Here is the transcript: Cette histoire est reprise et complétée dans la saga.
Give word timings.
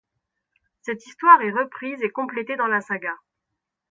Cette 0.81 1.05
histoire 1.05 1.43
est 1.43 1.51
reprise 1.51 2.01
et 2.01 2.09
complétée 2.09 2.55
dans 2.55 2.65
la 2.65 2.81
saga. 2.81 3.13